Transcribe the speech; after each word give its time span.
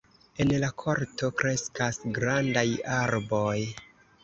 En 0.45 0.53
la 0.63 0.69
korto 0.83 1.29
kreskas 1.41 2.01
grandaj 2.17 2.67
arboj. 2.97 3.57